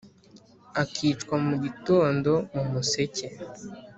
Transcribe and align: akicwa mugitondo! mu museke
akicwa 0.81 1.35
mugitondo! 1.45 2.33
mu 2.53 2.63
museke 2.71 3.27